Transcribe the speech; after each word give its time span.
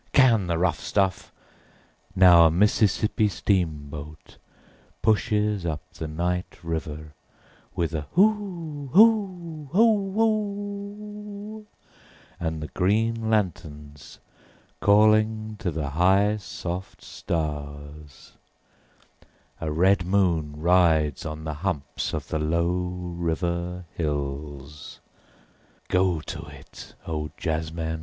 Can 0.13 0.47
the 0.47 0.57
rough 0.57 0.79
stuff… 0.79 1.31
now 2.15 2.47
a 2.47 2.49
Mississippi 2.49 3.27
steamboat 3.27 4.39
pushes 5.03 5.63
up 5.63 5.93
the 5.93 6.07
night 6.07 6.57
river 6.63 7.13
with 7.75 7.93
a 7.93 8.07
hoo 8.13 8.89
hoo 8.93 9.69
hoo 9.71 10.19
oo… 10.19 11.67
and 12.39 12.63
the 12.63 12.67
green 12.69 13.29
lanterns 13.29 14.17
calling 14.79 15.55
to 15.59 15.69
the 15.69 15.89
high 15.89 16.37
soft 16.37 17.03
stars… 17.03 18.33
a 19.59 19.71
red 19.71 20.03
moon 20.03 20.57
rides 20.59 21.27
on 21.27 21.43
the 21.43 21.53
humps 21.61 22.11
of 22.11 22.27
the 22.29 22.39
low 22.39 22.87
river 22.89 23.85
hills… 23.93 24.99
go 25.89 26.19
to 26.21 26.41
it, 26.47 26.95
O 27.05 27.29
jazzmen. 27.37 27.99